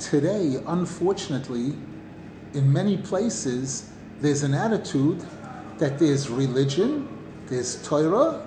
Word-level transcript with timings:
today, 0.00 0.56
unfortunately, 0.66 1.74
in 2.54 2.72
many 2.72 2.96
places, 2.96 3.90
there's 4.20 4.42
an 4.42 4.54
attitude 4.54 5.24
that 5.78 5.98
there's 5.98 6.28
religion, 6.28 7.08
there's 7.46 7.82
Torah, 7.86 8.44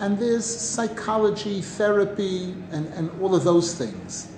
and 0.00 0.18
there's 0.18 0.44
psychology, 0.44 1.60
therapy, 1.60 2.54
and, 2.70 2.86
and 2.94 3.10
all 3.20 3.34
of 3.34 3.44
those 3.44 3.74
things. 3.74 4.28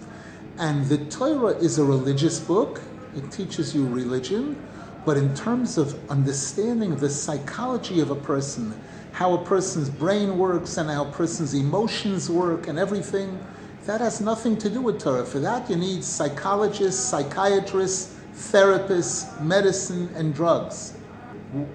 And 0.59 0.87
the 0.87 0.99
Torah 1.07 1.57
is 1.57 1.79
a 1.79 1.85
religious 1.85 2.41
book, 2.41 2.81
it 3.17 3.31
teaches 3.31 3.75
you 3.75 3.87
religion, 3.87 4.61
but 5.05 5.17
in 5.17 5.35
terms 5.35 5.79
of 5.79 5.99
understanding 6.11 6.97
the 6.97 7.11
psychology 7.11 8.01
of 8.01 8.11
a 8.11 8.17
person, 8.17 8.75
how 9.13 9.35
a 9.35 9.45
person's 9.45 9.89
brain 9.89 10.39
works 10.39 10.77
and 10.77 10.91
how 10.91 11.07
a 11.07 11.13
person's 11.13 11.55
emotions 11.55 12.29
work 12.29 12.67
and 12.67 12.79
everything, 12.79 13.39
that 13.87 14.01
has 14.01 14.21
nothing 14.21 14.57
to 14.57 14.71
do 14.71 14.81
with 14.81 14.99
Torah. 15.01 15.25
For 15.25 15.39
that, 15.41 15.69
you 15.69 15.77
need 15.77 16.03
psychologists, 16.03 17.03
psychiatrists, 17.05 18.17
therapists, 18.33 19.41
medicine, 19.43 20.09
and 20.15 20.35
drugs. 20.35 20.95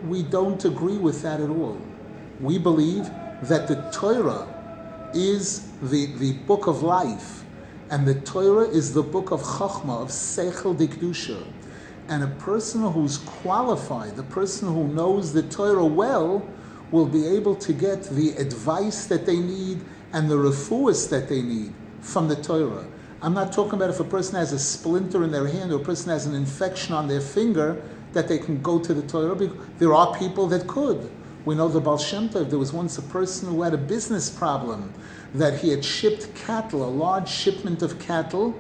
We 0.08 0.24
don't 0.24 0.64
agree 0.66 0.98
with 0.98 1.22
that 1.22 1.40
at 1.40 1.50
all. 1.50 1.80
We 2.40 2.58
believe 2.58 3.06
that 3.44 3.68
the 3.68 3.90
Torah 3.94 4.48
is 5.14 5.68
the, 5.84 6.08
the 6.18 6.34
book 6.34 6.68
of 6.68 6.82
life, 6.82 7.44
and 7.92 8.08
the 8.08 8.16
Torah 8.16 8.68
is 8.68 8.94
the 8.94 9.04
book 9.04 9.32
of 9.32 9.42
Chachma, 9.42 10.02
of 10.02 10.10
Seichel 10.10 10.76
Dikdusha. 10.76 11.46
And 12.08 12.24
a 12.24 12.28
person 12.28 12.92
who's 12.92 13.20
qualified, 13.20 14.16
the 14.16 14.24
person 14.24 14.74
who 14.74 14.88
knows 14.88 15.32
the 15.32 15.44
Torah 15.44 15.86
well, 15.86 16.48
will 16.90 17.06
be 17.06 17.28
able 17.28 17.56
to 17.56 17.72
get 17.72 18.02
the 18.04 18.32
advice 18.32 19.06
that 19.06 19.28
they 19.28 19.38
need 19.38 19.80
and 20.12 20.28
the 20.28 20.36
refuahs 20.36 21.08
that 21.12 21.30
they 21.30 21.44
need 21.44 21.72
from 22.02 22.28
the 22.28 22.36
Torah. 22.36 22.86
I'm 23.22 23.34
not 23.34 23.52
talking 23.52 23.74
about 23.74 23.90
if 23.90 24.00
a 24.00 24.06
person 24.06 24.36
has 24.36 24.54
a 24.54 24.60
splinter 24.60 25.24
in 25.26 25.32
their 25.32 25.48
hand 25.48 25.74
or 25.74 25.82
a 25.82 25.84
person 25.84 26.10
has 26.10 26.26
an 26.26 26.36
infection 26.36 26.94
on 26.94 27.08
their 27.08 27.20
finger 27.20 27.82
that 28.14 28.28
they 28.28 28.38
can 28.38 28.62
go 28.62 28.80
to 28.80 28.94
the 28.94 29.02
Torah. 29.02 29.36
There 29.78 29.94
are 29.94 30.18
people 30.18 30.48
that 30.48 30.68
could. 30.68 31.12
We 31.46 31.56
know 31.56 31.68
the 31.68 31.82
Baal 31.82 31.98
Shem 31.98 32.30
Tov, 32.30 32.50
there 32.50 32.60
was 32.60 32.72
once 32.72 32.98
a 32.98 33.02
person 33.02 33.50
who 33.50 33.62
had 33.62 33.74
a 33.74 33.78
business 33.78 34.30
problem 34.30 34.94
that 35.34 35.60
he 35.60 35.70
had 35.70 35.84
shipped 35.84 36.34
cattle, 36.36 36.84
a 36.84 36.90
large 36.90 37.30
shipment 37.30 37.82
of 37.82 38.00
cattle, 38.00 38.56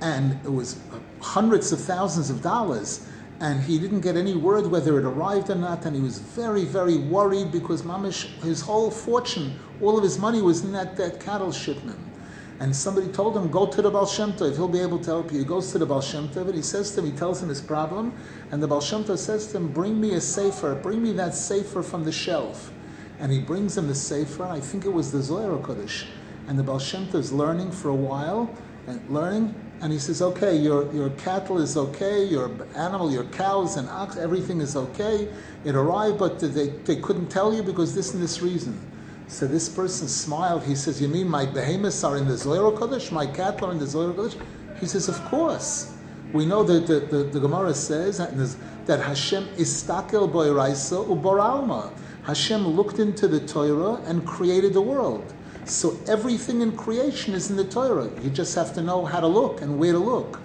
and 0.00 0.38
it 0.44 0.52
was 0.52 0.78
uh, 0.92 0.98
hundreds 1.20 1.72
of 1.72 1.80
thousands 1.80 2.30
of 2.30 2.42
dollars. 2.42 3.06
And 3.40 3.60
he 3.62 3.78
didn't 3.78 4.00
get 4.00 4.16
any 4.16 4.34
word 4.36 4.68
whether 4.68 4.98
it 4.98 5.04
arrived 5.04 5.50
or 5.50 5.56
not, 5.56 5.84
and 5.84 5.96
he 5.96 6.02
was 6.02 6.18
very, 6.18 6.64
very 6.64 6.96
worried 6.96 7.50
because 7.50 7.82
Mamish, 7.82 8.26
his 8.42 8.60
whole 8.60 8.90
fortune, 8.90 9.58
all 9.80 9.96
of 9.96 10.04
his 10.04 10.18
money 10.18 10.40
was 10.40 10.64
in 10.64 10.72
that, 10.72 10.96
that 10.96 11.18
cattle 11.18 11.50
shipment 11.50 11.98
and 12.62 12.74
somebody 12.76 13.08
told 13.08 13.36
him, 13.36 13.50
go 13.50 13.66
to 13.66 13.82
the 13.82 13.90
Baal 13.90 14.06
Shem 14.06 14.34
Tov, 14.34 14.54
he'll 14.54 14.68
be 14.68 14.78
able 14.78 15.00
to 15.00 15.10
help 15.10 15.32
you. 15.32 15.40
He 15.40 15.44
goes 15.44 15.72
to 15.72 15.78
the 15.78 15.84
Baal 15.84 16.00
Shem 16.00 16.28
Tov, 16.28 16.46
and 16.46 16.54
he 16.54 16.62
says 16.62 16.92
to 16.92 17.00
him, 17.00 17.10
he 17.10 17.18
tells 17.18 17.42
him 17.42 17.48
his 17.48 17.60
problem, 17.60 18.14
and 18.52 18.62
the 18.62 18.68
Baal 18.68 18.80
Shem 18.80 19.02
Tov 19.02 19.18
says 19.18 19.48
to 19.48 19.56
him, 19.56 19.66
bring 19.72 20.00
me 20.00 20.14
a 20.14 20.20
sefer, 20.20 20.76
bring 20.76 21.02
me 21.02 21.10
that 21.14 21.34
sefer 21.34 21.82
from 21.82 22.04
the 22.04 22.12
shelf. 22.12 22.72
And 23.18 23.32
he 23.32 23.40
brings 23.40 23.76
him 23.76 23.88
the 23.88 23.96
sefer, 23.96 24.44
I 24.44 24.60
think 24.60 24.84
it 24.84 24.92
was 24.92 25.10
the 25.10 25.20
Zohar 25.20 25.58
Kodesh, 25.58 26.04
and 26.46 26.56
the 26.56 26.62
Baal 26.62 26.78
Shem 26.78 27.08
Tov 27.08 27.16
is 27.16 27.32
learning 27.32 27.72
for 27.72 27.88
a 27.88 27.96
while, 27.96 28.48
and 28.86 29.10
learning, 29.10 29.52
and 29.80 29.92
he 29.92 29.98
says, 29.98 30.22
okay, 30.22 30.54
your, 30.56 30.88
your 30.94 31.10
cattle 31.10 31.58
is 31.58 31.76
okay, 31.76 32.22
your 32.22 32.48
animal, 32.76 33.10
your 33.10 33.24
cows 33.24 33.76
and 33.76 33.88
ox, 33.88 34.16
everything 34.16 34.60
is 34.60 34.76
okay. 34.76 35.28
It 35.64 35.74
arrived, 35.74 36.20
but 36.20 36.38
they, 36.38 36.68
they 36.68 37.00
couldn't 37.00 37.26
tell 37.26 37.52
you 37.52 37.64
because 37.64 37.92
this 37.92 38.14
and 38.14 38.22
this 38.22 38.40
reason. 38.40 38.78
So 39.32 39.46
this 39.46 39.66
person 39.70 40.08
smiled. 40.08 40.64
He 40.64 40.74
says, 40.74 41.00
"You 41.00 41.08
mean 41.08 41.26
my 41.26 41.46
behemoths 41.46 42.04
are 42.04 42.18
in 42.18 42.28
the 42.28 42.36
Zohar 42.36 42.70
Kodesh? 42.72 43.10
My 43.10 43.26
cattle 43.26 43.68
are 43.68 43.72
in 43.72 43.78
the 43.78 43.86
Zohar 43.86 44.12
Kodesh?" 44.12 44.36
He 44.78 44.86
says, 44.86 45.08
"Of 45.08 45.24
course. 45.24 45.96
We 46.34 46.44
know 46.44 46.62
that 46.64 46.86
the, 46.86 47.00
the, 47.00 47.24
the 47.24 47.40
Gemara 47.40 47.72
says 47.72 48.18
that 48.18 49.00
Hashem 49.00 49.44
istakel 49.56 50.30
boiraisa 50.30 51.06
uboralma. 51.06 51.98
Hashem 52.24 52.66
looked 52.66 52.98
into 52.98 53.26
the 53.26 53.40
Torah 53.40 54.02
and 54.06 54.26
created 54.26 54.74
the 54.74 54.82
world. 54.82 55.32
So 55.64 55.98
everything 56.06 56.60
in 56.60 56.76
creation 56.76 57.32
is 57.32 57.50
in 57.50 57.56
the 57.56 57.64
Torah. 57.64 58.10
You 58.22 58.28
just 58.28 58.54
have 58.54 58.74
to 58.74 58.82
know 58.82 59.06
how 59.06 59.20
to 59.20 59.26
look 59.26 59.62
and 59.62 59.78
where 59.78 59.92
to 59.92 59.98
look. 59.98 60.42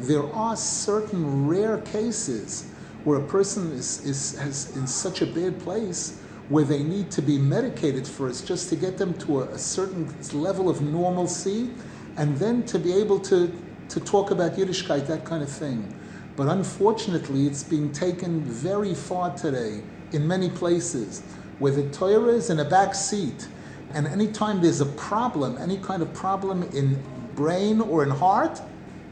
There 0.00 0.26
are 0.32 0.56
certain 0.56 1.46
rare 1.46 1.78
cases 1.78 2.70
where 3.04 3.18
a 3.18 3.26
person 3.26 3.72
is, 3.72 4.04
is 4.04 4.38
has 4.38 4.76
in 4.76 4.86
such 4.86 5.20
a 5.20 5.26
bad 5.26 5.58
place 5.60 6.22
where 6.48 6.64
they 6.64 6.82
need 6.82 7.10
to 7.10 7.22
be 7.22 7.38
medicated 7.38 8.06
first 8.06 8.46
just 8.46 8.68
to 8.70 8.76
get 8.76 8.96
them 8.96 9.12
to 9.18 9.42
a, 9.42 9.44
a, 9.48 9.58
certain 9.58 10.08
level 10.32 10.68
of 10.68 10.80
normalcy 10.80 11.70
and 12.16 12.36
then 12.38 12.64
to 12.64 12.78
be 12.78 12.92
able 12.92 13.20
to, 13.20 13.52
to 13.88 14.00
talk 14.00 14.30
about 14.30 14.52
Yiddishkeit, 14.52 15.06
that 15.06 15.24
kind 15.24 15.42
of 15.42 15.50
thing. 15.50 15.94
But 16.36 16.48
unfortunately, 16.48 17.46
it's 17.46 17.62
being 17.62 17.92
taken 17.92 18.40
very 18.42 18.94
far 18.94 19.36
today 19.36 19.82
in 20.12 20.26
many 20.26 20.48
places 20.48 21.22
where 21.58 21.72
the 21.72 21.88
Torah 21.90 22.32
is 22.32 22.48
in 22.48 22.60
a 22.60 22.64
back 22.64 22.94
seat. 22.94 23.48
And 23.92 24.06
anytime 24.06 24.62
there's 24.62 24.80
a 24.80 24.86
problem, 24.86 25.58
any 25.58 25.78
kind 25.78 26.02
of 26.02 26.12
problem 26.14 26.62
in 26.74 27.02
brain 27.34 27.80
or 27.80 28.02
in 28.02 28.10
heart, 28.10 28.60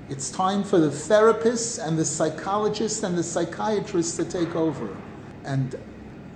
it's 0.08 0.30
time 0.30 0.62
for 0.62 0.78
the 0.78 0.88
therapists 0.88 1.84
and 1.84 1.98
the 1.98 2.04
psychologists 2.04 3.02
and 3.02 3.18
the 3.18 3.22
psychiatrists 3.22 4.16
to 4.16 4.24
take 4.24 4.54
over. 4.54 4.96
And 5.44 5.74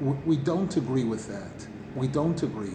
we 0.00 0.36
don't 0.36 0.76
agree 0.76 1.04
with 1.04 1.28
that. 1.28 1.66
We 1.94 2.08
don't 2.08 2.42
agree. 2.42 2.74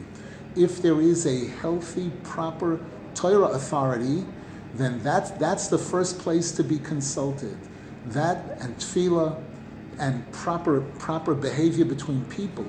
If 0.56 0.82
there 0.82 1.02
is 1.02 1.26
a 1.26 1.48
healthy, 1.48 2.12
proper 2.24 2.80
Torah 3.14 3.48
authority, 3.48 4.26
then 4.76 5.02
that's, 5.04 5.32
that's 5.32 5.68
the 5.68 5.78
first 5.78 6.20
place 6.20 6.52
to 6.54 6.64
be 6.64 6.78
consulted. 6.80 7.58
That 8.08 8.58
and 8.62 8.76
tefillah 8.78 9.42
and 10.00 10.30
proper, 10.32 10.82
proper 11.00 11.34
behavior 11.34 11.86
between 11.86 12.24
people 12.26 12.66